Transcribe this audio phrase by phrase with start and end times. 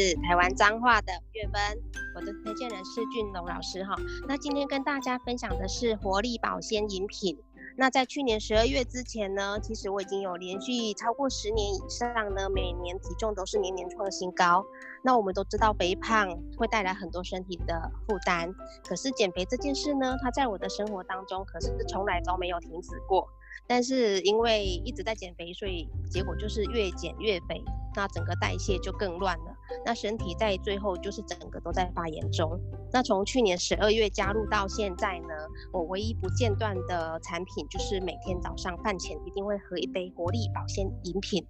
[0.00, 1.78] 是台湾彰化的月芬，
[2.16, 3.94] 我的推荐人是俊龙老师哈。
[4.26, 7.38] 那今天跟大家分享的是活力保鲜饮品。
[7.76, 14.64] 那在去年十二月之前呢，其实我已经有连续超过十年以上呢，每年体重都是年年创新高。
[15.04, 18.50] 那我们都知道肥胖会带来很多身体的负担，
[18.88, 23.28] 可是减肥这件事呢，它在我的生活当中可是从来都没有停止过。
[23.66, 27.62] 但是因为一直在减肥，所以结果就是越减越肥，
[27.94, 29.49] 那整个代谢就更乱了。
[29.84, 32.58] 那身体在最后就是整个都在发炎中。
[32.92, 35.34] 那从去年十二月加入到现在呢，
[35.72, 41.44] 我唯一不间断的产品就是每天早上饭前一定会喝一杯活力保鲜饮品。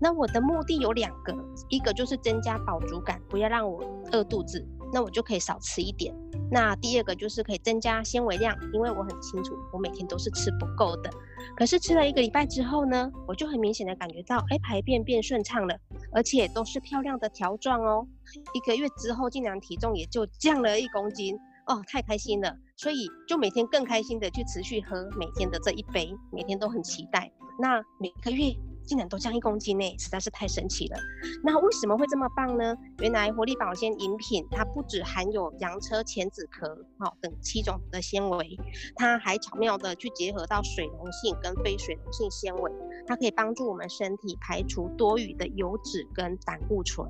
[0.00, 1.32] 那我的目的有两个，
[1.68, 3.80] 一个就是增加饱足感，不要让我
[4.10, 6.12] 饿肚子，那我就可以少吃一点。
[6.50, 11.08] 那第二个就是可以增加纤维量，因为我很清楚我每天都是吃不够的。
[11.56, 15.78] 可是吃了一个礼拜之后呢，我就很明显的感觉到，哎，排便变顺畅了，
[16.12, 18.06] 而且都是漂亮的条状哦。
[18.54, 22.56] 一个月之后，竟然体重也就降了一公斤哦，太开心了！
[22.76, 27.30] 所以就每天更开心的去持续喝每天的这一杯，每天都很期待。
[27.58, 28.54] 那每个月。
[28.88, 30.96] 竟然都降一公斤呢，实在是太神奇了。
[31.44, 32.74] 那为什么会这么棒呢？
[33.00, 36.66] 原来活力保鲜饮品它不只含有洋车前子壳
[36.98, 38.58] 好等七种的纤维，
[38.96, 42.72] 它还巧妙的去结合到水溶性跟非水溶性纤维，
[43.06, 47.06] 它可以帮助我们身体排除多余的油脂跟胆固醇。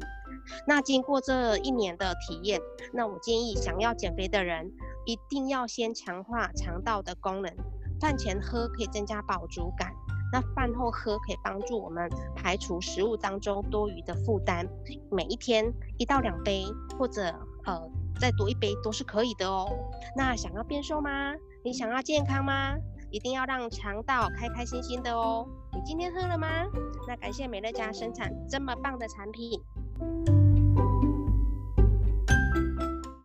[0.67, 2.61] 那经过这一年的体验，
[2.93, 4.73] 那我建议想要减肥的人
[5.05, 7.55] 一定要先强化肠道的功能，
[8.01, 9.93] 饭前喝可以增加饱足感。
[10.33, 14.67] 那饭后喝可以帮助我们排除食物当中多余的负担，
[15.11, 16.65] 每一天一到两杯，
[16.99, 17.23] 或者
[17.65, 19.69] 呃再多一杯都是可以的哦。
[20.17, 21.35] 那想要变瘦吗？
[21.65, 22.77] 你想要健康吗？
[23.11, 25.49] 一定要让肠道开开心心的哦。
[25.73, 26.47] 你今天喝了吗？
[27.07, 29.59] 那感谢美乐家生产这么棒的产品。